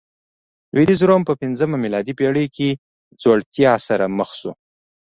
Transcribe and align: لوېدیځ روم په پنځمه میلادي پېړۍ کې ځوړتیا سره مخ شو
لوېدیځ 0.73 0.99
روم 1.09 1.21
په 1.29 1.33
پنځمه 1.41 1.75
میلادي 1.83 2.13
پېړۍ 2.19 2.45
کې 2.55 2.69
ځوړتیا 3.21 3.73
سره 3.87 4.05
مخ 4.17 4.29
شو 4.39 4.51